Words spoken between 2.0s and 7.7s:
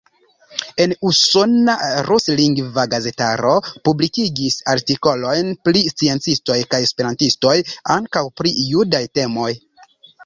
ruslingva gazetaro publikigis artikolojn pri sciencistoj kaj esperantistoj,